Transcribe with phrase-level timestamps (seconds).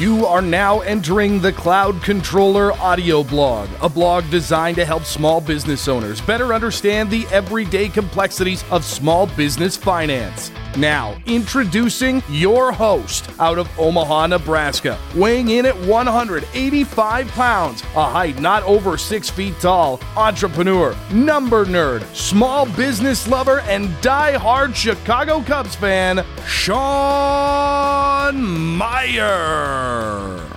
[0.00, 5.42] You are now entering the Cloud Controller audio blog, a blog designed to help small
[5.42, 10.52] business owners better understand the everyday complexities of small business finance.
[10.76, 18.38] Now, introducing your host out of Omaha, Nebraska, weighing in at 185 pounds, a height
[18.40, 25.74] not over six feet tall, entrepreneur, number nerd, small business lover, and die-hard Chicago Cubs
[25.74, 28.40] fan, Sean
[28.76, 30.49] Meyer.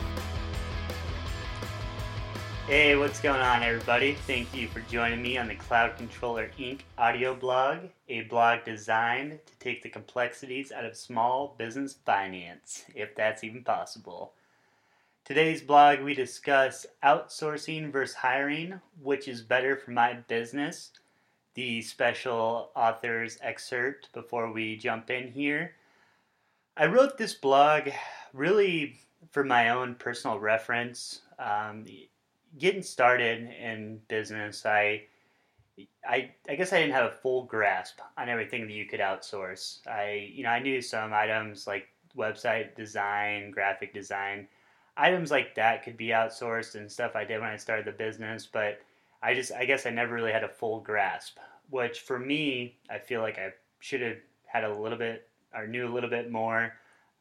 [2.67, 4.13] Hey, what's going on, everybody?
[4.25, 6.79] Thank you for joining me on the Cloud Controller Inc.
[6.97, 13.15] audio blog, a blog designed to take the complexities out of small business finance, if
[13.15, 14.31] that's even possible.
[15.25, 20.91] Today's blog, we discuss outsourcing versus hiring, which is better for my business.
[21.55, 25.73] The special author's excerpt before we jump in here.
[26.77, 27.89] I wrote this blog
[28.31, 31.23] really for my own personal reference.
[31.37, 31.83] Um,
[32.57, 35.03] getting started in business, I,
[36.07, 39.85] I, I guess I didn't have a full grasp on everything that you could outsource.
[39.87, 44.47] I, you know, I knew some items like website design, graphic design,
[44.97, 48.45] items like that could be outsourced and stuff I did when I started the business,
[48.45, 48.79] but
[49.23, 51.37] I just, I guess I never really had a full grasp.
[51.69, 55.87] Which for me, I feel like I should have had a little bit or knew
[55.87, 56.73] a little bit more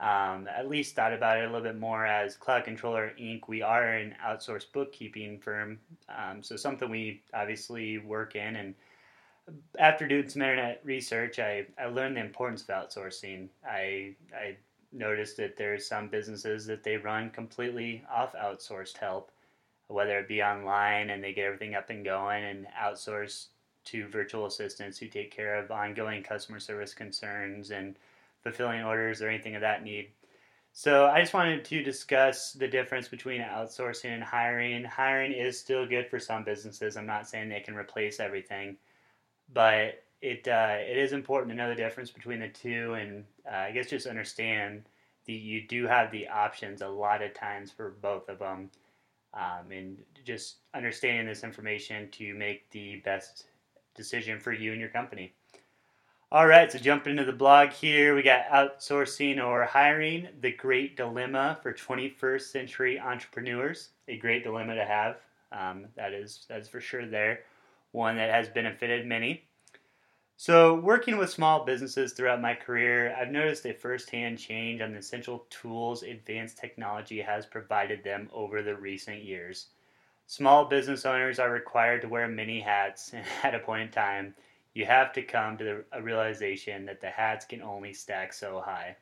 [0.03, 3.47] um, at least thought about it a little bit more as Cloud Controller Inc.
[3.47, 8.57] We are an outsourced bookkeeping firm, um, so something we obviously work in.
[8.57, 8.75] And
[9.79, 13.49] after doing some internet research, I, I learned the importance of outsourcing.
[13.65, 14.57] I, I
[14.93, 19.31] noticed that there's some businesses that they run completely off outsourced help,
[19.87, 23.47] whether it be online and they get everything up and going and outsource
[23.85, 27.95] to virtual assistants who take care of ongoing customer service concerns and
[28.43, 30.11] fulfilling orders or anything of that need.
[30.73, 34.85] So I just wanted to discuss the difference between outsourcing and hiring.
[34.85, 36.97] Hiring is still good for some businesses.
[36.97, 38.77] I'm not saying they can replace everything,
[39.53, 43.57] but it uh, it is important to know the difference between the two, and uh,
[43.57, 44.85] I guess just understand
[45.27, 48.71] that you do have the options a lot of times for both of them,
[49.35, 53.47] um, and just understanding this information to make the best
[53.95, 55.35] decision for you and your company.
[56.33, 60.97] All right, so jumping into the blog here, we got outsourcing or hiring, the great
[60.97, 63.91] dilemma for 21st century entrepreneurs.
[64.09, 65.17] A great dilemma to have.
[65.53, 67.41] Um, that is that's for sure there.
[67.91, 69.45] One that has benefited many.
[70.39, 75.01] So, working with small businesses throughout my career, I've noticed a firsthand change on the
[75.01, 79.67] essential tools advanced technology has provided them over the recent years.
[80.29, 84.35] Small business owners are required to wear many hats at a point in time
[84.75, 88.61] you have to come to the, a realization that the hats can only stack so
[88.65, 88.97] high.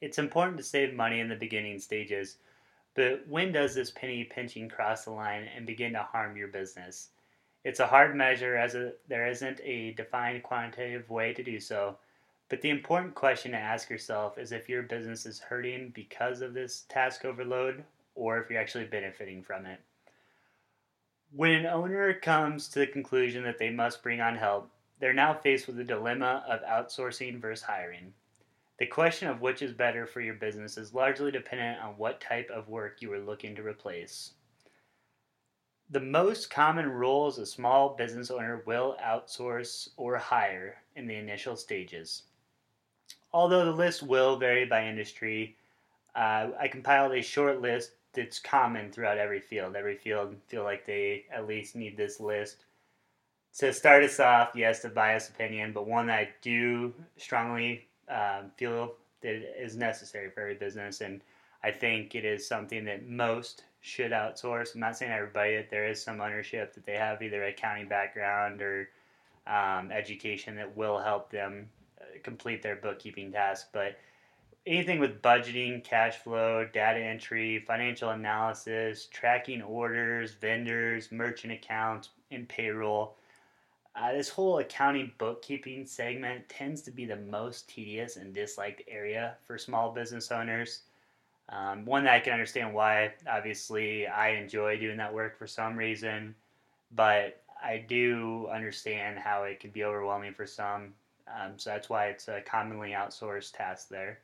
[0.00, 2.38] It's important to save money in the beginning stages,
[2.94, 7.10] but when does this penny pinching cross the line and begin to harm your business?
[7.64, 11.96] It's a hard measure as a, there isn't a defined quantitative way to do so,
[12.48, 16.54] but the important question to ask yourself is if your business is hurting because of
[16.54, 19.80] this task overload or if you're actually benefiting from it.
[21.34, 25.32] When an owner comes to the conclusion that they must bring on help, they're now
[25.32, 28.12] faced with the dilemma of outsourcing versus hiring.
[28.78, 32.50] The question of which is better for your business is largely dependent on what type
[32.50, 34.34] of work you are looking to replace.
[35.88, 41.56] The most common roles a small business owner will outsource or hire in the initial
[41.56, 42.24] stages.
[43.32, 45.56] Although the list will vary by industry,
[46.14, 49.76] uh, I compiled a short list it's common throughout every field.
[49.76, 52.64] Every field feel like they at least need this list.
[53.58, 58.50] To start us off, yes, a biased opinion, but one that I do strongly um,
[58.56, 61.20] feel that is necessary for every business, and
[61.62, 64.74] I think it is something that most should outsource.
[64.74, 68.62] I'm not saying everybody that there is some ownership that they have either accounting background
[68.62, 68.88] or
[69.46, 71.68] um, education that will help them
[72.00, 73.96] uh, complete their bookkeeping task, but
[74.66, 82.48] anything with budgeting, cash flow, data entry, financial analysis, tracking orders, vendors, merchant accounts, and
[82.48, 83.16] payroll.
[83.94, 89.34] Uh, this whole accounting bookkeeping segment tends to be the most tedious and disliked area
[89.46, 90.82] for small business owners.
[91.48, 93.12] Um, one that I can understand why.
[93.28, 96.34] Obviously, I enjoy doing that work for some reason,
[96.94, 100.94] but I do understand how it can be overwhelming for some.
[101.28, 104.20] Um, so that's why it's a commonly outsourced task there.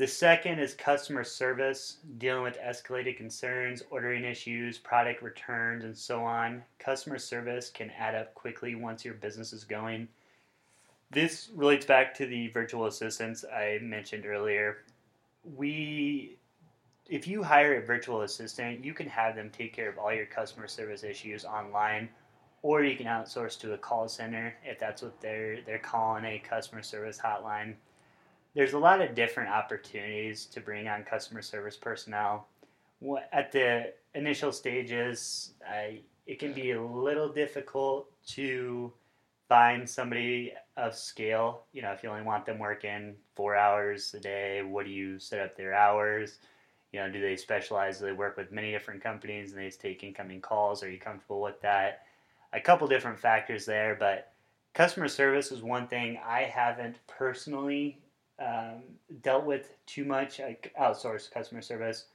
[0.00, 6.24] The second is customer service, dealing with escalated concerns, ordering issues, product returns, and so
[6.24, 6.62] on.
[6.78, 10.08] Customer service can add up quickly once your business is going.
[11.10, 14.78] This relates back to the virtual assistants I mentioned earlier.
[15.44, 16.38] We
[17.06, 20.24] if you hire a virtual assistant, you can have them take care of all your
[20.24, 22.08] customer service issues online,
[22.62, 26.38] or you can outsource to a call center if that's what they're they're calling a
[26.38, 27.74] customer service hotline.
[28.54, 32.48] There's a lot of different opportunities to bring on customer service personnel.
[33.32, 38.92] At the initial stages, I, it can be a little difficult to
[39.48, 41.62] find somebody of scale.
[41.72, 45.18] You know, if you only want them working four hours a day, what do you
[45.18, 46.38] set up their hours?
[46.92, 47.98] You know, do they specialize?
[47.98, 50.82] Do they work with many different companies and they take incoming calls?
[50.82, 52.02] Are you comfortable with that?
[52.52, 54.32] A couple different factors there, but
[54.74, 57.98] customer service is one thing I haven't personally
[58.40, 58.82] um,
[59.22, 62.06] dealt with too much, like outsourced customer service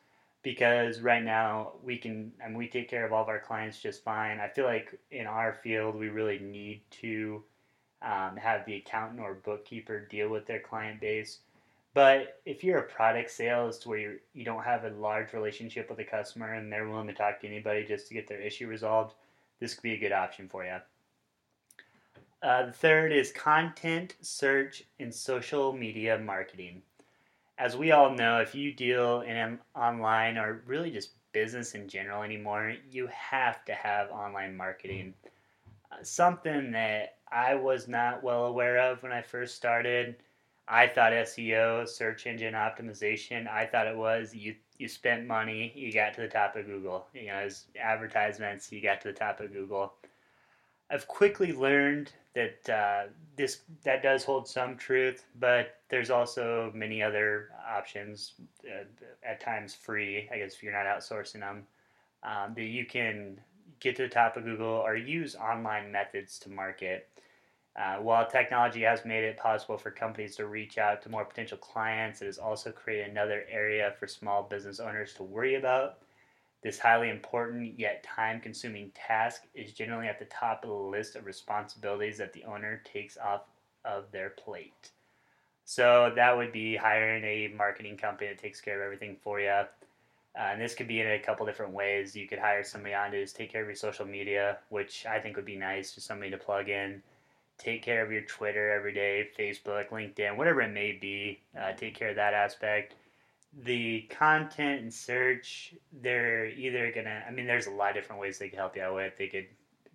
[0.45, 3.81] because right now we can I mean, we take care of all of our clients
[3.81, 4.39] just fine.
[4.39, 7.43] I feel like in our field we really need to
[8.03, 11.39] um, have the accountant or bookkeeper deal with their client base.
[11.95, 15.89] But if you're a product sales to where you're, you don't have a large relationship
[15.89, 18.67] with a customer and they're willing to talk to anybody just to get their issue
[18.67, 19.15] resolved,
[19.59, 20.77] this could be a good option for you.
[22.41, 26.81] Uh, the third is content, search, and social media marketing
[27.57, 32.23] as we all know, if you deal in online or really just business in general
[32.23, 35.13] anymore, you have to have online marketing.
[35.91, 40.17] Uh, something that I was not well aware of when I first started.
[40.67, 45.93] I thought SEO, search engine optimization, I thought it was you you spent money, you
[45.93, 47.07] got to the top of Google.
[47.13, 49.93] You know, as advertisements, you got to the top of Google.
[50.91, 53.03] I've quickly learned that uh,
[53.37, 58.33] this that does hold some truth, but there's also many other options,
[58.65, 58.83] uh,
[59.23, 60.29] at times free.
[60.31, 61.63] I guess if you're not outsourcing them,
[62.23, 63.39] um, that you can
[63.79, 67.09] get to the top of Google or use online methods to market.
[67.75, 71.57] Uh, while technology has made it possible for companies to reach out to more potential
[71.57, 75.97] clients, it has also created another area for small business owners to worry about
[76.65, 81.15] this highly important yet time consuming task is generally at the top of the list
[81.15, 83.41] of responsibilities that the owner takes off
[83.85, 84.89] of their plate.
[85.63, 89.47] So that would be hiring a marketing company that takes care of everything for you.
[89.47, 89.67] Uh,
[90.33, 92.15] and this could be in a couple different ways.
[92.15, 95.19] You could hire somebody on to just take care of your social media, which I
[95.19, 96.99] think would be nice, just somebody to plug in.
[97.59, 101.41] Take care of your Twitter every day, Facebook, LinkedIn, whatever it may be.
[101.55, 102.95] Uh, take care of that aspect
[103.63, 107.23] the content and search, they're either gonna.
[107.27, 109.17] I mean, there's a lot of different ways they could help you out with.
[109.17, 109.47] They could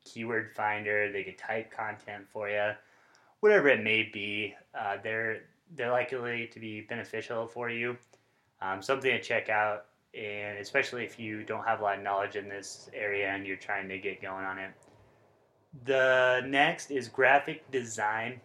[0.04, 1.12] keyword finder.
[1.12, 2.72] They could type content for you,
[3.40, 4.54] whatever it may be.
[4.78, 5.42] Uh, they're
[5.76, 7.96] they're likely to be beneficial for you.
[8.62, 12.36] Um, something to check out, and especially if you don't have a lot of knowledge
[12.36, 14.72] in this area and you're trying to get going on it.
[15.84, 18.40] The next is graphic design.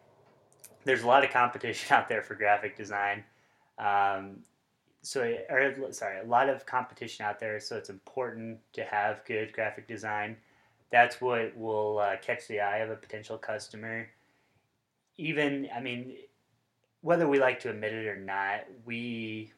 [0.83, 3.23] There's a lot of competition out there for graphic design.
[3.79, 4.43] Um,
[5.05, 7.59] so or sorry, a lot of competition out there.
[7.59, 10.35] So it's important to have good graphic design.
[10.91, 14.07] That's what will uh, catch the eye of a potential customer.
[15.17, 16.15] Even, I mean,
[17.01, 19.53] whether we like to admit it or not, we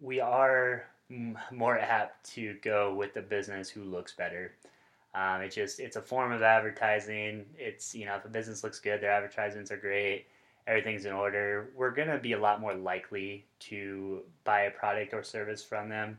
[0.00, 0.84] we are
[1.50, 4.52] more apt to go with the business who looks better.
[5.14, 7.46] Um, it's just it's a form of advertising.
[7.58, 10.26] It's you know if a business looks good, their advertisements are great
[10.66, 15.14] everything's in order, we're going to be a lot more likely to buy a product
[15.14, 16.18] or service from them.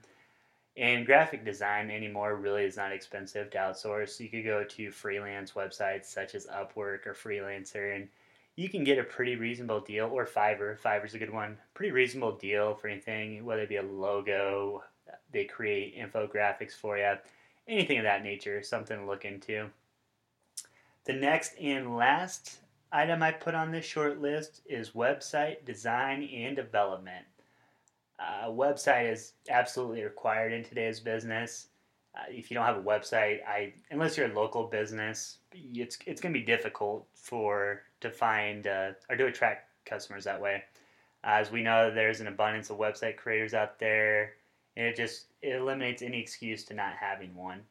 [0.77, 4.19] And graphic design anymore really is not expensive to outsource.
[4.19, 8.07] You could go to freelance websites such as Upwork or Freelancer, and
[8.56, 10.77] you can get a pretty reasonable deal, or Fiverr.
[10.77, 11.57] Fiverr's a good one.
[11.73, 14.83] Pretty reasonable deal for anything, whether it be a logo,
[15.31, 17.13] they create infographics for you,
[17.68, 19.69] anything of that nature, something to look into.
[21.06, 22.59] The next and last
[22.91, 27.25] item I put on this short list is website design and development.
[28.19, 31.67] Uh, a website is absolutely required in today's business.
[32.15, 36.19] Uh, if you don't have a website, I unless you're a local business, it's it's
[36.19, 40.63] going to be difficult for to find uh, or to attract customers that way.
[41.23, 44.33] As we know, there's an abundance of website creators out there,
[44.75, 47.61] and it just it eliminates any excuse to not having one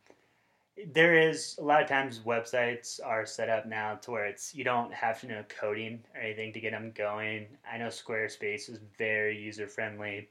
[0.92, 4.62] there is a lot of times websites are set up now to where it's you
[4.62, 7.46] don't have to know coding or anything to get them going.
[7.70, 10.28] I know Squarespace is very user friendly.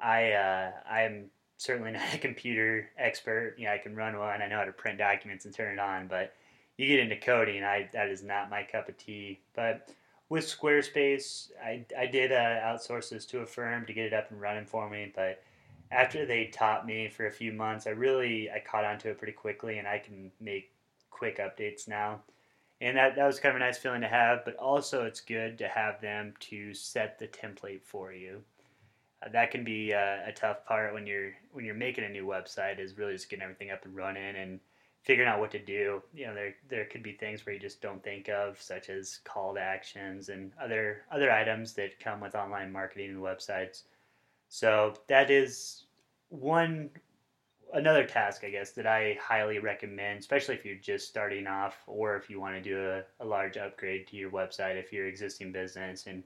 [0.00, 1.26] I uh, I am
[1.58, 3.56] certainly not a computer expert.
[3.58, 4.42] Know, I can run one.
[4.42, 6.34] I know how to print documents and turn it on, but
[6.76, 9.40] you get into coding, I that is not my cup of tea.
[9.54, 9.90] But
[10.28, 14.30] with Squarespace, I I did uh, outsource this to a firm to get it up
[14.30, 15.42] and running for me, but
[15.90, 19.18] after they taught me for a few months, I really I caught on to it
[19.18, 20.72] pretty quickly, and I can make
[21.10, 22.22] quick updates now.
[22.80, 25.58] And that, that was kind of a nice feeling to have, but also it's good
[25.58, 28.42] to have them to set the template for you.
[29.24, 32.24] uh, that can be uh, a tough part when you're when you're making a new
[32.26, 34.60] website is really just getting everything up and running and
[35.02, 36.02] figuring out what to do.
[36.14, 39.20] You know, there there could be things where you just don't think of, such as
[39.24, 43.82] call to actions and other other items that come with online marketing and websites.
[44.48, 45.84] So that is
[46.30, 46.90] one
[47.74, 52.16] another task, I guess, that I highly recommend, especially if you're just starting off or
[52.16, 55.52] if you want to do a, a large upgrade to your website if you're existing
[55.52, 56.22] business and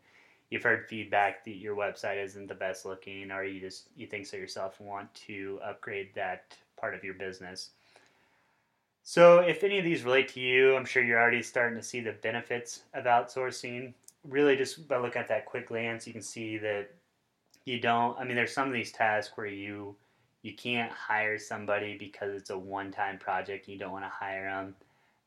[0.50, 4.26] you've heard feedback that your website isn't the best looking or you just you think
[4.26, 7.70] so yourself and want to upgrade that part of your business.
[9.04, 12.00] So, if any of these relate to you, I'm sure you're already starting to see
[12.00, 13.94] the benefits of outsourcing.
[14.28, 16.88] Really, just by looking at that quick glance, you can see that
[17.64, 18.18] you don't.
[18.18, 19.96] I mean, there's some of these tasks where you
[20.42, 23.68] you can't hire somebody because it's a one-time project.
[23.68, 24.74] You don't want to hire them.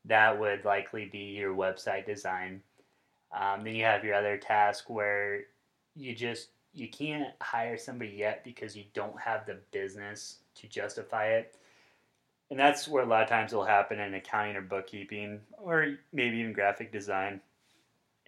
[0.05, 2.61] That would likely be your website design.
[3.31, 5.41] Um, then you have your other task where
[5.95, 11.27] you just you can't hire somebody yet because you don't have the business to justify
[11.27, 11.55] it
[12.49, 16.37] and that's where a lot of times it'll happen in accounting or bookkeeping or maybe
[16.37, 17.39] even graphic design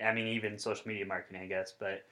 [0.03, 2.03] i mean even social media marketing i guess but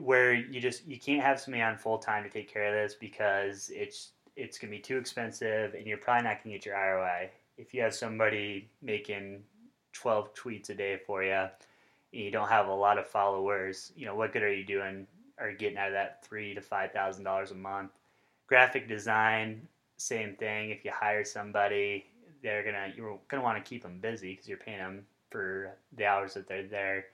[0.00, 2.96] where you just you can't have somebody on full time to take care of this
[2.98, 6.66] because it's it's going to be too expensive and you're probably not going to get
[6.66, 9.42] your roi if you have somebody making
[9.92, 11.50] 12 tweets a day for you and
[12.10, 15.06] you don't have a lot of followers you know what good are you doing
[15.38, 17.90] or getting out of that three to five thousand dollars a month
[18.46, 19.68] graphic design
[20.02, 20.70] same thing.
[20.70, 22.06] If you hire somebody,
[22.42, 26.06] they're gonna you're gonna want to keep them busy because you're paying them for the
[26.06, 27.06] hours that they're there.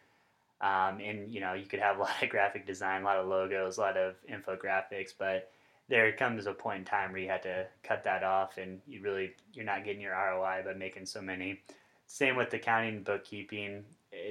[0.60, 3.28] Um, and you know you could have a lot of graphic design, a lot of
[3.28, 5.50] logos, a lot of infographics, but
[5.88, 9.00] there comes a point in time where you have to cut that off, and you
[9.00, 11.60] really you're not getting your ROI by making so many.
[12.06, 13.84] Same with accounting bookkeeping,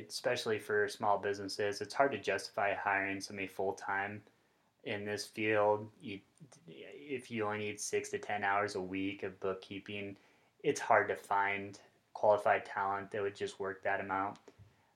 [0.07, 1.81] especially for small businesses.
[1.81, 4.21] It's hard to justify hiring somebody full time
[4.83, 5.87] in this field.
[6.01, 6.19] You
[6.67, 10.17] if you only need six to ten hours a week of bookkeeping,
[10.63, 11.79] it's hard to find
[12.13, 14.37] qualified talent that would just work that amount.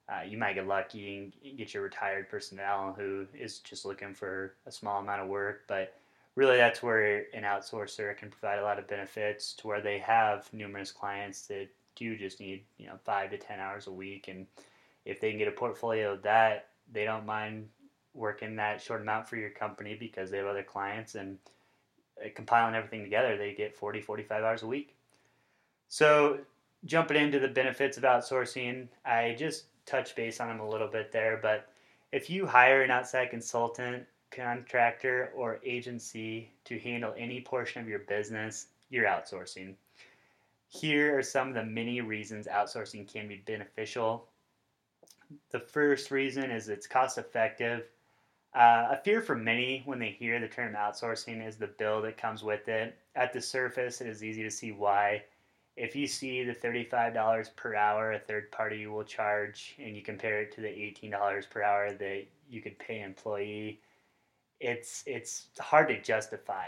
[0.08, 4.54] Uh, you might get lucky and get your retired personnel who is just looking for
[4.66, 5.94] a small amount of work, but
[6.34, 10.52] really that's where an outsourcer can provide a lot of benefits to where they have
[10.52, 14.46] numerous clients that do just need you know five to ten hours a week, and
[15.04, 17.68] if they can get a portfolio of that, they don't mind
[18.14, 21.38] working that short amount for your company because they have other clients and
[22.22, 24.94] uh, compiling everything together, they get 40, 45 hours a week.
[25.88, 26.38] So,
[26.84, 31.12] jumping into the benefits of outsourcing, I just touched base on them a little bit
[31.12, 31.38] there.
[31.40, 31.68] But
[32.12, 38.00] if you hire an outside consultant, contractor, or agency to handle any portion of your
[38.00, 39.74] business, you're outsourcing.
[40.68, 44.26] Here are some of the many reasons outsourcing can be beneficial.
[45.50, 47.84] The first reason is it's cost effective
[48.54, 52.18] uh, a fear for many when they hear the term outsourcing is the bill that
[52.18, 52.98] comes with it.
[53.16, 55.24] At the surface, it is easy to see why.
[55.76, 60.42] If you see the $35 per hour a third party will charge and you compare
[60.42, 63.80] it to the $18 per hour that you could pay employee,
[64.60, 66.66] it's it's hard to justify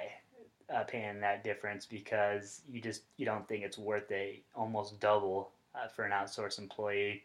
[0.75, 5.51] uh, paying that difference because you just you don't think it's worth it almost double
[5.75, 7.23] uh, for an outsourced employee.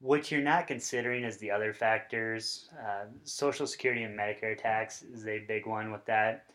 [0.00, 2.68] What you're not considering is the other factors.
[2.78, 6.46] Uh, Social Security and Medicare tax is a big one with that.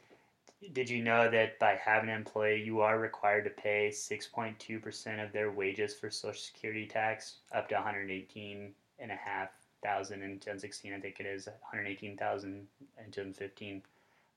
[0.74, 5.32] Did you know that by having an employee, you are required to pay 6.2% of
[5.32, 9.50] their wages for Social Security tax, up to 118 and a half
[9.82, 13.82] thousand in 2016, I think it is 118,000 in 2015,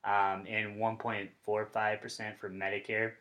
[0.05, 3.13] um, and 1.45% for Medicare.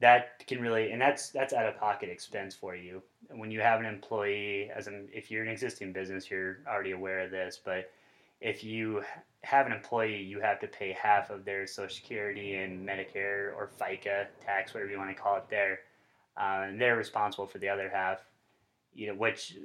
[0.00, 3.02] That can really and that's that's out of pocket expense for you.
[3.30, 7.18] When you have an employee as an if you're an existing business you're already aware
[7.18, 7.90] of this but
[8.40, 9.02] if you
[9.44, 13.70] have an employee you have to pay half of their social security and medicare or
[13.78, 15.80] fica tax whatever you want to call it there.
[16.36, 18.20] Uh, and they're responsible for the other half
[18.94, 19.56] you know which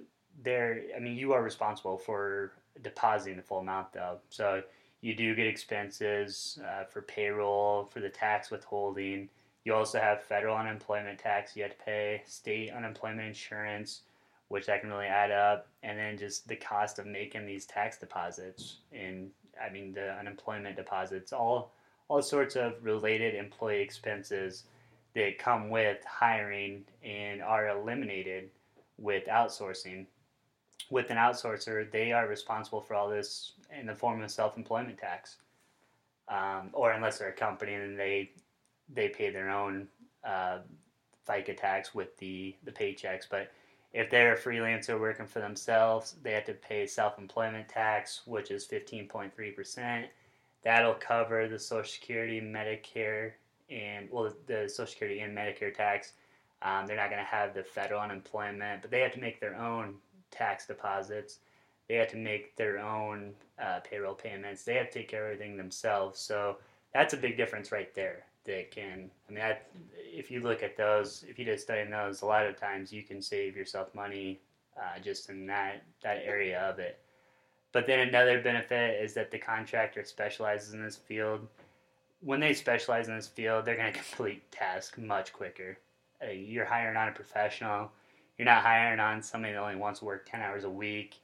[0.44, 4.18] they're i mean you are responsible for depositing the full amount though.
[4.30, 4.64] So
[5.02, 9.30] you do get expenses uh, for payroll for the tax withholding.
[9.66, 14.02] You also have federal unemployment tax you have to pay, state unemployment insurance,
[14.54, 17.98] which that can really add up, and then just the cost of making these tax
[17.98, 21.74] deposits and I mean the unemployment deposits, all
[22.08, 24.66] all sorts of related employee expenses
[25.16, 28.52] that come with hiring and are eliminated
[29.00, 30.06] with outsourcing.
[30.92, 35.38] With an outsourcer, they are responsible for all this in the form of self-employment tax,
[36.28, 38.30] um, or unless they're a company and they
[38.94, 39.88] they pay their own
[40.24, 40.60] uh,
[41.28, 43.26] FICA tax with the, the paychecks.
[43.28, 43.52] But
[43.94, 48.50] if they're a freelancer working for themselves, they have to pay self employment tax, which
[48.50, 50.06] is 15.3%.
[50.64, 53.34] That'll cover the Social Security, Medicare,
[53.70, 56.14] and well, the Social Security and Medicare tax.
[56.62, 59.56] Um, they're not going to have the federal unemployment, but they have to make their
[59.56, 59.96] own
[60.32, 61.40] tax deposits.
[61.90, 64.64] They have to make their own uh, payroll payments.
[64.64, 66.20] They have to take care of everything themselves.
[66.20, 66.58] So
[66.94, 68.24] that's a big difference right there.
[68.46, 69.58] That can, I mean, I,
[69.96, 73.02] if you look at those, if you just study those, a lot of times you
[73.02, 74.42] can save yourself money
[74.78, 77.00] uh, just in that that area of it.
[77.72, 81.48] But then another benefit is that the contractor specializes in this field.
[82.22, 85.78] When they specialize in this field, they're going to complete tasks much quicker.
[86.22, 87.92] Uh, you're hiring on a professional.
[88.38, 91.16] You're not hiring on somebody that only wants to work 10 hours a week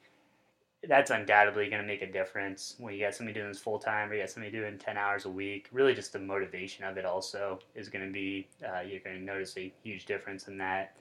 [0.88, 4.09] that's undoubtedly going to make a difference when you got somebody doing this full time
[4.09, 5.67] or you got somebody doing 10 hours a week.
[5.71, 9.24] Really, just the motivation of it also is going to be, uh, you're going to
[9.24, 10.95] notice a huge difference in that.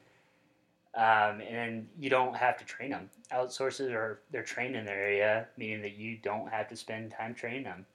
[0.95, 3.09] Um, and you don't have to train them.
[3.33, 7.35] Outsources are they're trained in their area, meaning that you don't have to spend time
[7.35, 7.87] training them.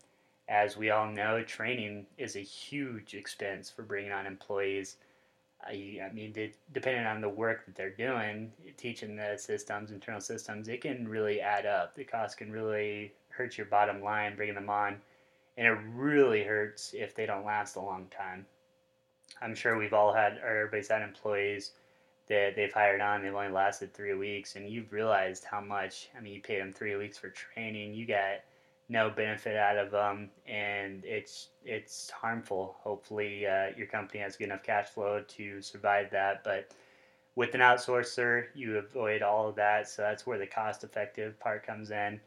[0.48, 4.98] As we all know, training is a huge expense for bringing on employees.
[5.66, 6.34] I, I mean,
[6.74, 11.42] depending on the work that they're doing, teaching the systems, internal systems, it can really
[11.42, 11.96] add up.
[11.96, 14.98] The cost can really hurt your bottom line bringing them on,
[15.58, 18.46] and it really hurts if they don't last a long time.
[19.42, 21.72] I'm sure we've all had, or everybody's had employees
[22.28, 26.10] that they've hired on, they've only lasted three weeks, and you've realized how much.
[26.18, 28.42] I mean, you paid them three weeks for training, you got
[28.90, 32.76] no benefit out of them, and it's it's harmful.
[32.82, 36.44] Hopefully, uh, your company has good enough cash flow to survive that.
[36.44, 36.72] But
[37.36, 39.88] with an outsourcer, you avoid all of that.
[39.88, 42.20] So that's where the cost-effective part comes in.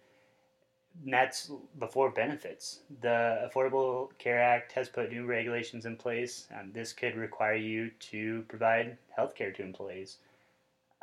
[1.05, 2.81] And that's before benefits.
[3.03, 6.49] The Affordable Care Act has put new regulations in place.
[6.51, 10.19] and this could require you to provide health care to employees.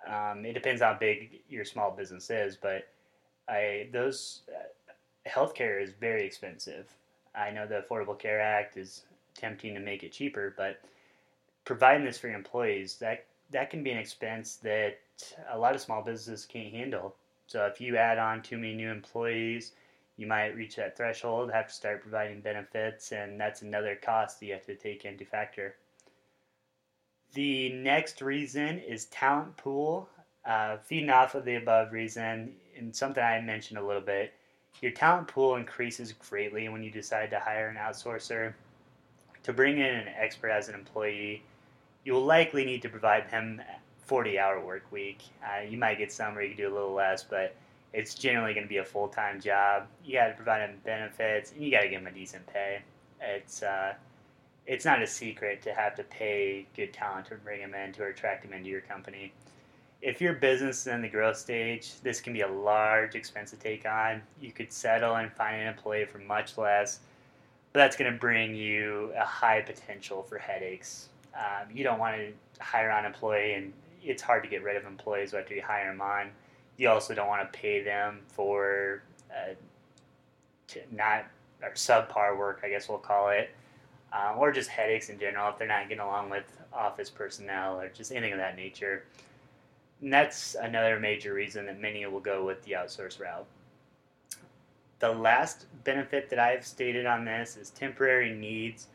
[0.08, 2.90] Um, it depends how big your small business is, but
[3.48, 4.42] I those
[5.28, 6.88] healthcare is very expensive.
[7.36, 9.04] I know the Affordable Care Act is
[9.36, 10.82] attempting to make it cheaper, but
[11.66, 15.00] providing this for your employees that that can be an expense that
[15.52, 17.16] a lot of small businesses can't handle.
[17.48, 19.74] So if you add on too many new employees,
[20.18, 24.46] you might reach that threshold, have to start providing benefits, and that's another cost that
[24.46, 25.76] you have to take into factor.
[27.34, 30.10] The next reason is talent pool.
[30.46, 34.34] Uh, feeding off of the above reason, and something I mentioned a little bit,
[34.82, 38.54] your talent pool increases greatly when you decide to hire an outsourcer.
[39.44, 41.44] To bring in an expert as an employee,
[42.04, 43.62] you will likely need to provide them
[44.06, 45.22] 40 hour work week.
[45.44, 47.56] Uh, you might get some where you can do a little less, but
[47.94, 49.88] it's generally going to be a full time job.
[50.04, 52.82] You got to provide them benefits, and you got to give them a decent pay.
[53.22, 53.94] It's uh,
[54.66, 58.06] it's not a secret to have to pay good talent to bring them in to
[58.06, 59.34] attract them into your company
[60.04, 63.56] if your business is in the growth stage, this can be a large expense to
[63.56, 64.22] take on.
[64.42, 67.00] You could settle and find an employee for much less,
[67.72, 71.08] but that's going to bring you a high potential for headaches.
[71.34, 73.72] Um, you don't want to hire on an employee, and
[74.04, 76.32] it's hard to get rid of employees after you hire them on.
[76.76, 79.54] You also don't want to pay them for uh,
[80.92, 81.28] not
[81.62, 83.52] or subpar work, I guess we'll call it,
[84.12, 87.88] um, or just headaches in general if they're not getting along with office personnel or
[87.88, 89.06] just anything of that nature.
[90.04, 93.46] And that's another major reason that many will go with the outsource route.
[95.00, 98.88] The last benefit that I've stated on this is temporary needs.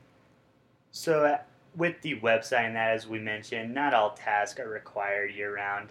[0.92, 1.38] So, uh,
[1.74, 5.88] with the website and that, as we mentioned, not all tasks are required year round.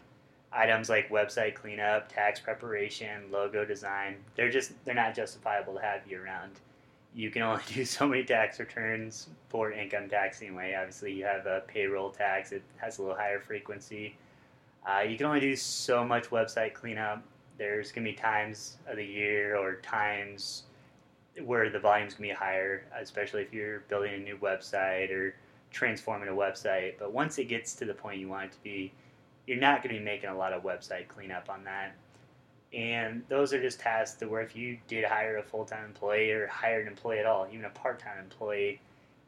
[0.51, 6.06] Items like website cleanup, tax preparation, logo design, they're just they're not justifiable to have
[6.08, 6.60] year round.
[7.15, 10.75] You can only do so many tax returns for income tax anyway.
[10.77, 14.15] Obviously, you have a payroll tax; it has a little higher frequency
[14.88, 17.21] uh, you can only do so much website cleanup.
[17.58, 20.63] There's going to be times of the year or times
[21.43, 25.36] where the volume's going to be higher, especially if you're building a new website or
[25.71, 26.93] transforming a website.
[26.97, 28.93] But once it gets to the point you want it to be,
[29.45, 31.95] you're not going to be making a lot of website cleanup on that.
[32.73, 36.32] And those are just tasks that where if you did hire a full time employee
[36.32, 38.80] or hire an employee at all, even a part time employee,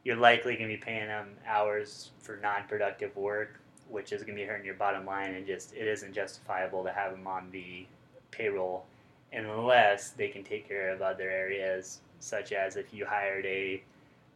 [0.06, 4.36] you're likely going to be paying them hours for non productive work which is going
[4.36, 7.50] to be hurting your bottom line, and just it isn't justifiable to have them on
[7.52, 7.86] the
[8.32, 8.86] payroll
[9.32, 13.84] unless they can take care of other areas, such as if you hired a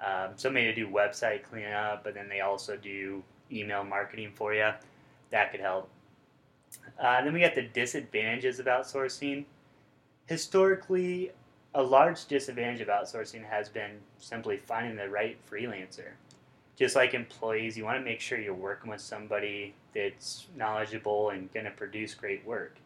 [0.03, 4.71] um, somebody to do website cleanup, but then they also do email marketing for you.
[5.29, 5.89] That could help.
[6.99, 9.45] Uh, then we got the disadvantages of outsourcing.
[10.25, 11.31] Historically,
[11.75, 16.11] a large disadvantage of outsourcing has been simply finding the right freelancer
[16.75, 21.51] just like employees, you want to make sure you're working with somebody that's knowledgeable and
[21.53, 22.77] going to produce great work.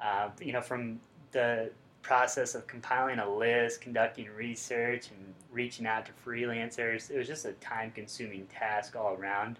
[0.00, 1.00] Uh, you know, from
[1.32, 1.70] the
[2.06, 7.10] process of compiling a list, conducting research, and reaching out to freelancers.
[7.10, 9.58] It was just a time consuming task all around.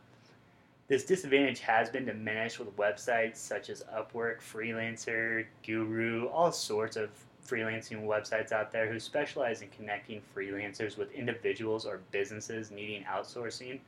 [0.87, 7.11] This disadvantage has been diminished with websites such as Upwork, Freelancer, Guru, all sorts of
[7.47, 13.79] freelancing websites out there who specialize in connecting freelancers with individuals or businesses needing outsourcing.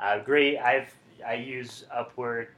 [0.00, 0.94] Uh, great, I've
[1.26, 2.48] I use Upwork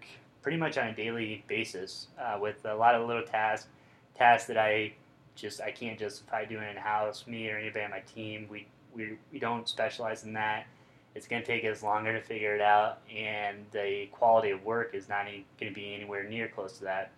[0.43, 3.69] pretty much on a daily basis uh, with a lot of little tasks,
[4.17, 4.93] tasks that I
[5.35, 7.27] just I can't justify doing in house.
[7.27, 10.67] Me or anybody on my team, we we we don't specialize in that.
[11.15, 14.95] It's going to take us longer to figure it out, and the quality of work
[14.95, 17.11] is not going to be anywhere near close to that.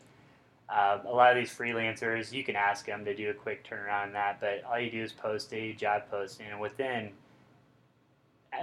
[0.68, 4.08] Uh, a lot of these freelancers, you can ask them to do a quick turnaround
[4.08, 7.10] on that, but all you do is post a job posting, and within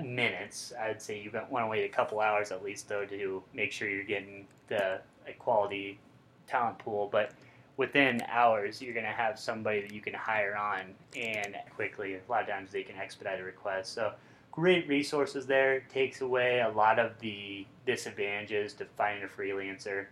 [0.04, 3.72] minutes, I'd say you want to wait a couple hours at least, though, to make
[3.72, 5.00] sure you're getting the
[5.40, 6.00] quality
[6.48, 7.10] talent pool.
[7.12, 7.32] But
[7.78, 12.16] within hours, you're going to have somebody that you can hire on and quickly.
[12.16, 13.94] A lot of times they can expedite a request.
[13.94, 14.14] So
[14.52, 15.82] great resources there.
[15.82, 20.08] Takes away a lot of the disadvantages to finding a freelancer.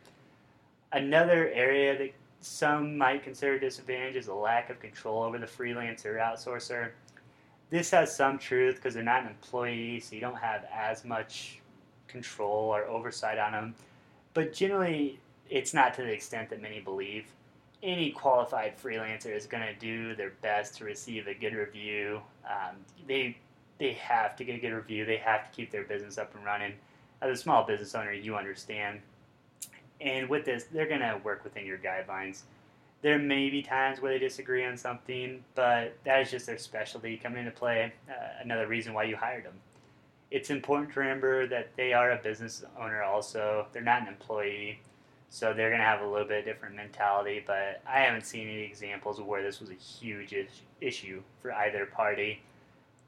[0.93, 5.47] Another area that some might consider a disadvantage is a lack of control over the
[5.47, 6.91] freelancer or outsourcer.
[7.71, 11.59] This has some truth because they're not an employee, so you don't have as much
[12.07, 13.75] control or oversight on them.
[14.35, 17.25] But generally, it's not to the extent that many believe.
[17.81, 22.21] Any qualified freelancer is going to do their best to receive a good review.
[22.45, 22.75] Um,
[23.07, 23.35] they
[23.79, 25.05] they have to get a good review.
[25.05, 26.73] They have to keep their business up and running.
[27.21, 28.99] As a small business owner, you understand.
[30.03, 32.41] And with this, they're going to work within your guidelines.
[33.01, 37.17] There may be times where they disagree on something, but that is just their specialty
[37.17, 37.93] coming into play.
[38.09, 39.53] Uh, another reason why you hired them.
[40.29, 43.67] It's important to remember that they are a business owner also.
[43.71, 44.79] They're not an employee,
[45.29, 47.43] so they're going to have a little bit different mentality.
[47.45, 50.33] But I haven't seen any examples where this was a huge
[50.81, 52.41] issue for either party.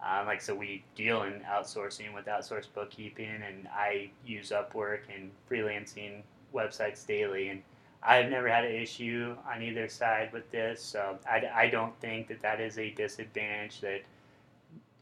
[0.05, 5.31] Um, like so, we deal in outsourcing with outsourced bookkeeping, and I use Upwork and
[5.49, 6.21] freelancing
[6.55, 7.61] websites daily, and
[8.01, 12.27] I've never had an issue on either side with this, so I, I don't think
[12.27, 14.01] that that is a disadvantage that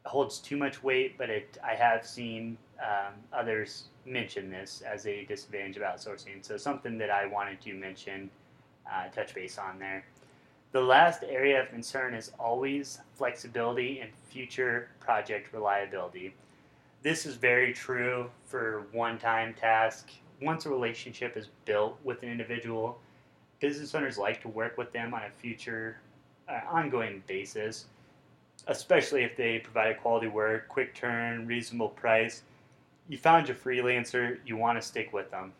[0.05, 5.25] holds too much weight, but it, I have seen um, others mention this as a
[5.25, 6.41] disadvantage of outsourcing.
[6.41, 8.29] So something that I wanted to mention,
[8.91, 10.03] uh, touch base on there.
[10.71, 16.33] The last area of concern is always flexibility and future project reliability.
[17.03, 20.09] This is very true for one-time task
[20.43, 22.99] once a relationship is built with an individual,
[23.59, 25.97] business owners like to work with them on a future,
[26.49, 27.85] uh, ongoing basis,
[28.67, 32.43] especially if they provide quality work, quick turn, reasonable price.
[33.09, 35.53] You found your freelancer, you want to stick with them.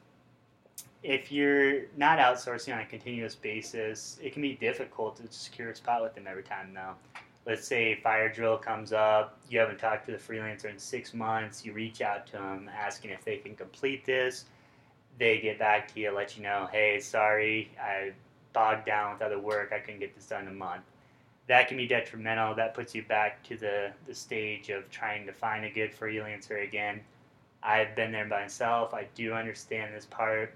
[1.01, 5.75] If you're not outsourcing on a continuous basis, it can be difficult to secure a
[5.75, 6.95] spot with them every time, though
[7.45, 11.65] let's say fire drill comes up, you haven't talked to the freelancer in six months,
[11.65, 14.45] you reach out to them asking if they can complete this
[15.19, 18.11] they get back to you, let you know, hey, sorry, I
[18.53, 20.83] bogged down with other work, I couldn't get this done in a month.
[21.47, 22.55] That can be detrimental.
[22.55, 26.65] That puts you back to the, the stage of trying to find a good freelancer
[26.65, 27.01] again.
[27.61, 28.93] I've been there by myself.
[28.93, 30.53] I do understand this part.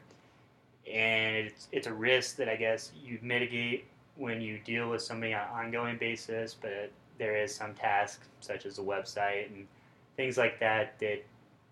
[0.90, 5.34] And it's, it's a risk that I guess you mitigate when you deal with somebody
[5.34, 9.68] on an ongoing basis, but there is some tasks, such as a website and
[10.16, 11.24] things like that, that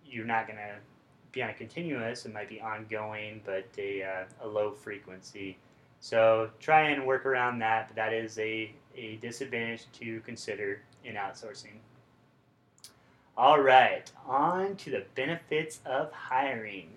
[0.06, 0.76] you're not going to
[1.36, 5.58] be on a continuous, it might be ongoing, but a, uh, a low frequency.
[6.00, 11.16] So try and work around that, but that is a, a disadvantage to consider in
[11.16, 11.78] outsourcing.
[13.38, 16.90] All right, on to the benefits of hiring.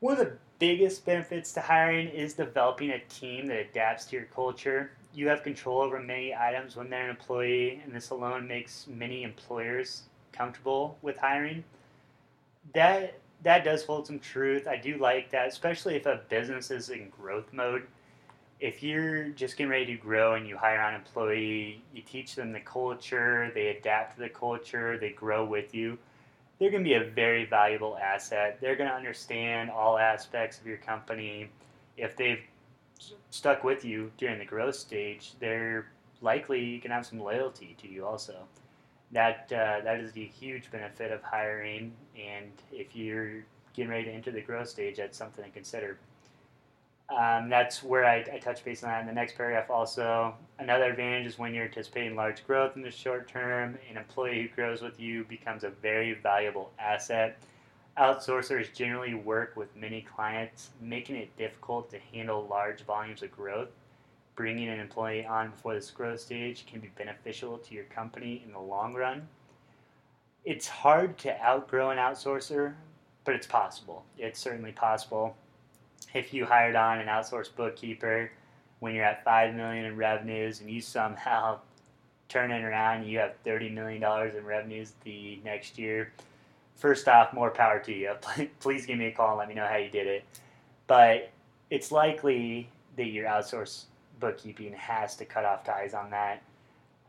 [0.00, 4.24] One of the biggest benefits to hiring is developing a team that adapts to your
[4.26, 4.92] culture.
[5.14, 9.22] You have control over many items when they're an employee, and this alone makes many
[9.22, 11.62] employers comfortable with hiring
[12.74, 14.66] that that does hold some truth.
[14.66, 17.86] I do like that, especially if a business is in growth mode.
[18.60, 22.52] If you're just getting ready to grow and you hire an employee, you teach them
[22.52, 25.96] the culture, they adapt to the culture, they grow with you,
[26.58, 28.58] they're going to be a very valuable asset.
[28.60, 31.50] They're going to understand all aspects of your company.
[31.96, 32.42] If they've
[33.30, 35.86] stuck with you during the growth stage, they're
[36.20, 38.34] likely going to have some loyalty to you also
[39.12, 41.92] that uh, that is the huge benefit of hiring.
[42.16, 43.44] And if you're
[43.74, 45.98] getting ready to enter the growth stage, that's something to consider.
[47.08, 49.70] Um, that's where I, I, touch base on that in the next paragraph.
[49.70, 54.42] Also, another advantage is when you're anticipating large growth in the short term, an employee
[54.42, 57.38] who grows with you becomes a very valuable asset.
[57.96, 63.70] Outsourcers generally work with many clients, making it difficult to handle large volumes of growth
[64.38, 68.52] bringing an employee on before this growth stage can be beneficial to your company in
[68.52, 69.26] the long run.
[70.44, 72.74] It's hard to outgrow an outsourcer,
[73.24, 74.04] but it's possible.
[74.16, 75.36] It's certainly possible.
[76.14, 78.30] If you hired on an outsourced bookkeeper
[78.78, 81.58] when you're at five million in revenues and you somehow
[82.28, 86.12] turn it around, and you have thirty million dollars in revenues the next year.
[86.76, 88.12] First off, more power to you.
[88.60, 90.24] Please give me a call and let me know how you did it.
[90.86, 91.32] But
[91.70, 93.86] it's likely that your outsourced
[94.20, 96.42] bookkeeping has to cut off ties on that,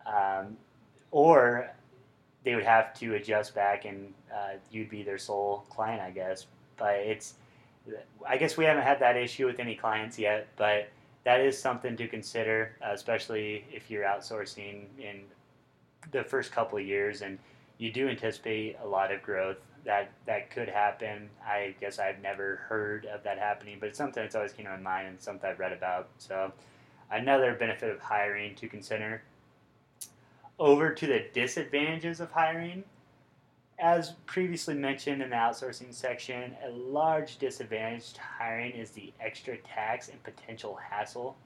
[0.05, 0.57] um,
[1.11, 1.69] or
[2.43, 6.45] they would have to adjust back, and uh, you'd be their sole client, I guess.
[6.77, 7.33] But it's,
[8.27, 10.89] I guess we haven't had that issue with any clients yet, but
[11.25, 15.21] that is something to consider, especially if you're outsourcing in
[16.11, 17.37] the first couple of years and
[17.77, 19.57] you do anticipate a lot of growth.
[19.85, 21.29] That that could happen.
[21.45, 24.71] I guess I've never heard of that happening, but it's something that's always came to
[24.71, 26.09] my mind and something I've read about.
[26.17, 26.51] So,
[27.11, 29.21] another benefit of hiring to consider.
[30.57, 32.83] Over to the disadvantages of hiring.
[33.79, 39.57] As previously mentioned in the outsourcing section, a large disadvantage to hiring is the extra
[39.59, 41.37] tax and potential hassle.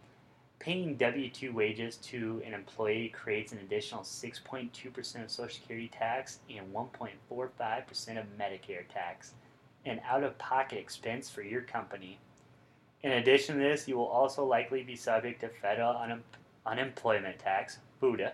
[0.58, 6.39] Paying W 2 wages to an employee creates an additional 6.2% of Social Security tax
[6.49, 9.34] and 1.45% of Medicare tax,
[9.86, 12.17] an out of pocket expense for your company.
[13.04, 16.24] In addition to this, you will also likely be subject to federal un-
[16.66, 18.32] unemployment tax, FUTA,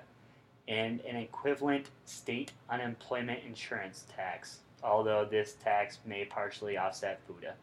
[0.68, 7.54] and an equivalent state unemployment insurance tax, although this tax may partially offset FUTA.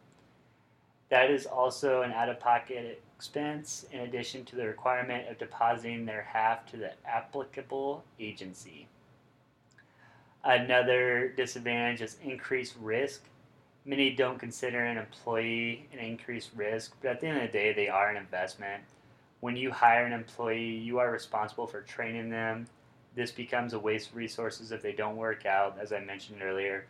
[1.09, 6.05] That is also an out of pocket expense in addition to the requirement of depositing
[6.05, 8.87] their half to the applicable agency.
[10.43, 13.23] Another disadvantage is increased risk.
[13.87, 17.73] Many don't consider an employee an increased risk, but at the end of the day,
[17.73, 18.83] they are an investment.
[19.39, 22.67] When you hire an employee, you are responsible for training them,
[23.17, 26.85] this becomes a waste of resources if they don't work out, as I mentioned earlier.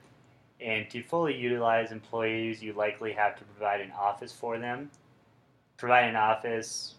[0.60, 4.92] And to fully utilize employees, you likely have to provide an office for them.
[5.78, 6.96] Providing an office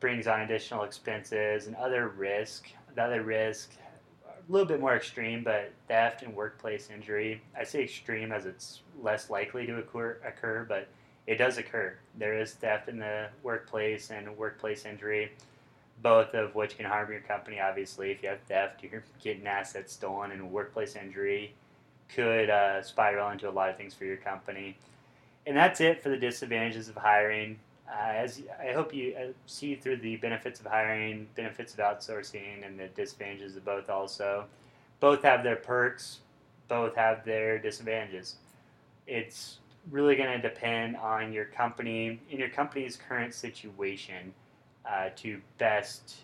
[0.00, 2.70] brings on additional expenses and other risk.
[2.94, 3.72] The other risk,
[4.50, 7.42] little bit more extreme, but theft and workplace injury.
[7.58, 10.88] I say extreme as it's less likely to occur, occur but
[11.26, 11.94] it does occur.
[12.18, 15.30] There is theft in the workplace and workplace injury
[16.02, 17.60] both of which can harm your company.
[17.60, 21.54] Obviously, if you have theft, you're getting assets stolen, and workplace injury
[22.08, 24.76] could uh, spiral into a lot of things for your company.
[25.46, 27.58] And that's it for the disadvantages of hiring.
[27.90, 32.64] Uh, as I hope you uh, see through the benefits of hiring, benefits of outsourcing,
[32.64, 33.90] and the disadvantages of both.
[33.90, 34.44] Also,
[35.00, 36.20] both have their perks,
[36.68, 38.36] both have their disadvantages.
[39.06, 39.58] It's
[39.90, 44.32] really going to depend on your company in your company's current situation
[44.88, 46.16] uh, to best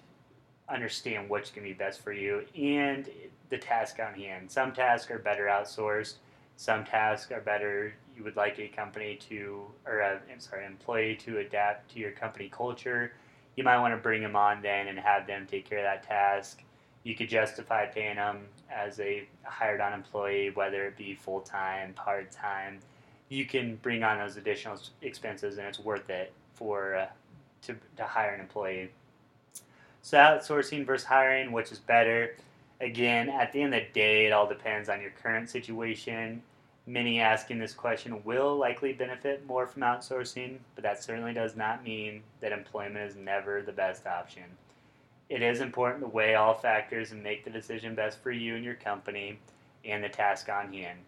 [0.69, 3.09] understand what's going to be best for you and
[3.51, 4.51] the task on hand.
[4.51, 6.15] Some tasks are better outsourced.
[6.57, 7.93] Some tasks are better.
[8.17, 12.13] You would like a company to, or a, I'm sorry, employee to adapt to your
[12.13, 13.13] company culture.
[13.57, 16.03] You might want to bring them on then and have them take care of that
[16.03, 16.63] task.
[17.03, 21.93] You could justify paying them as a hired on employee, whether it be full time,
[21.93, 22.81] part time.
[23.29, 27.07] You can bring on those additional expenses, and it's worth it for uh,
[27.63, 28.91] to, to hire an employee.
[30.03, 32.37] So outsourcing versus hiring, which is better?
[32.81, 36.43] Again, at the end of the day, it all depends on your current situation.
[36.87, 41.83] Many asking this question will likely benefit more from outsourcing, but that certainly does not
[41.83, 44.45] mean that employment is never the best option.
[45.29, 48.65] It is important to weigh all factors and make the decision best for you and
[48.65, 49.41] your company
[49.85, 51.01] and the task on hand.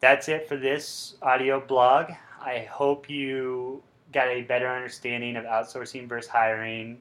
[0.00, 2.10] That's it for this audio blog.
[2.40, 3.82] I hope you
[4.12, 6.98] got a better understanding of outsourcing versus hiring,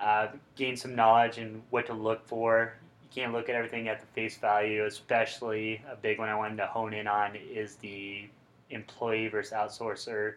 [0.00, 2.74] uh, gain some knowledge and what to look for.
[3.02, 6.56] You can't look at everything at the face value, especially a big one I wanted
[6.58, 8.28] to hone in on is the
[8.70, 10.34] employee versus outsourcer.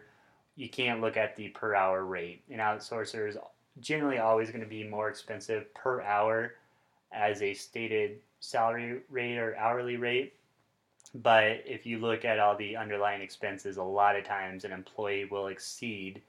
[0.56, 2.42] You can't look at the per hour rate.
[2.50, 3.36] An outsourcer is
[3.80, 6.54] generally always going to be more expensive per hour
[7.12, 10.34] as a stated salary rate or hourly rate
[11.14, 15.24] but if you look at all the underlying expenses, a lot of times an employee
[15.24, 16.22] will exceed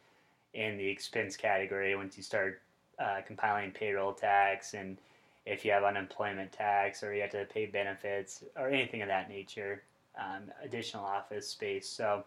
[0.54, 2.62] in the expense category once you start
[3.01, 4.97] uh, compiling payroll tax and
[5.45, 9.27] if you have unemployment tax or you have to pay benefits or anything of that
[9.29, 9.81] nature,
[10.19, 11.89] um, additional office space.
[11.89, 12.23] So